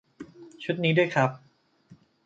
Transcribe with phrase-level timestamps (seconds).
[0.63, 1.29] ชุดนี้ด้วยครับ